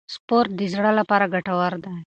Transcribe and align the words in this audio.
سپورت 0.15 0.49
د 0.59 0.61
زړه 0.73 0.91
لپاره 0.99 1.31
ګټور 1.33 1.73
دی. 1.83 1.95